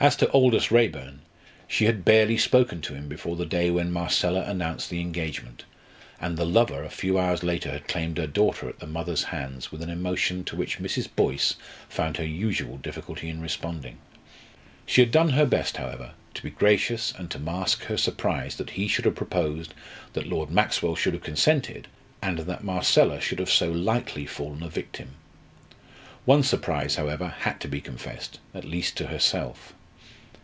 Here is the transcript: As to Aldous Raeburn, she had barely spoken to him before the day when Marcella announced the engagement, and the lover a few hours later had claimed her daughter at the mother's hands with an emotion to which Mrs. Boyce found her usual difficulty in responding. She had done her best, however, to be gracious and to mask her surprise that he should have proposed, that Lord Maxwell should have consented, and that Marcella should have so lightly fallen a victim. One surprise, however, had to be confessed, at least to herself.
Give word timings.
As 0.00 0.16
to 0.16 0.30
Aldous 0.32 0.70
Raeburn, 0.70 1.20
she 1.66 1.86
had 1.86 2.04
barely 2.04 2.36
spoken 2.36 2.82
to 2.82 2.94
him 2.94 3.08
before 3.08 3.36
the 3.36 3.46
day 3.46 3.70
when 3.70 3.90
Marcella 3.90 4.42
announced 4.42 4.90
the 4.90 5.00
engagement, 5.00 5.64
and 6.20 6.36
the 6.36 6.44
lover 6.44 6.82
a 6.84 6.90
few 6.90 7.18
hours 7.18 7.42
later 7.42 7.70
had 7.70 7.88
claimed 7.88 8.18
her 8.18 8.26
daughter 8.26 8.68
at 8.68 8.80
the 8.80 8.86
mother's 8.86 9.22
hands 9.22 9.72
with 9.72 9.80
an 9.82 9.88
emotion 9.88 10.44
to 10.44 10.56
which 10.56 10.78
Mrs. 10.78 11.08
Boyce 11.16 11.54
found 11.88 12.18
her 12.18 12.26
usual 12.26 12.76
difficulty 12.76 13.30
in 13.30 13.40
responding. 13.40 13.96
She 14.84 15.00
had 15.00 15.10
done 15.10 15.30
her 15.30 15.46
best, 15.46 15.78
however, 15.78 16.12
to 16.34 16.42
be 16.42 16.50
gracious 16.50 17.14
and 17.16 17.30
to 17.30 17.38
mask 17.38 17.84
her 17.84 17.96
surprise 17.96 18.56
that 18.56 18.70
he 18.70 18.88
should 18.88 19.06
have 19.06 19.14
proposed, 19.16 19.72
that 20.12 20.28
Lord 20.28 20.50
Maxwell 20.50 20.96
should 20.96 21.14
have 21.14 21.22
consented, 21.22 21.88
and 22.20 22.40
that 22.40 22.64
Marcella 22.64 23.22
should 23.22 23.38
have 23.38 23.50
so 23.50 23.70
lightly 23.70 24.26
fallen 24.26 24.62
a 24.62 24.68
victim. 24.68 25.14
One 26.26 26.42
surprise, 26.42 26.96
however, 26.96 27.28
had 27.38 27.58
to 27.60 27.68
be 27.68 27.80
confessed, 27.80 28.38
at 28.52 28.64
least 28.66 28.98
to 28.98 29.06
herself. 29.06 29.72